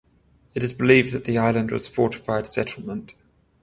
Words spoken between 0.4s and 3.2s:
It is believed that the island was fortified settlement.